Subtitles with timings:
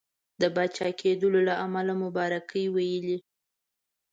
[0.41, 3.17] د پاچا کېدلو له امله مبارکي ویلې.